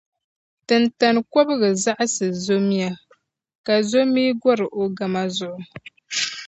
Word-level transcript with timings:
Tintani 0.67 1.21
kɔbiga 1.31 1.69
zaɣisi 1.83 2.27
zomia, 2.43 2.89
ka 3.65 3.73
zomia 3.89 4.31
gɔr’ 4.41 4.59
o 4.79 4.81
gama 4.97 5.23
zuɣu. 5.35 5.59